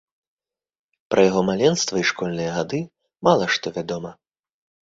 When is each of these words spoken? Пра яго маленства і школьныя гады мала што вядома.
Пра 1.15 1.25
яго 1.29 1.41
маленства 1.51 1.95
і 2.05 2.07
школьныя 2.13 2.51
гады 2.57 2.79
мала 3.29 3.45
што 3.59 3.67
вядома. 3.77 4.11